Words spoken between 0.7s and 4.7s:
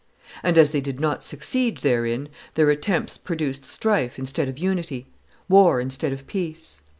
they did not succeed therein, their attempts produced strife instead of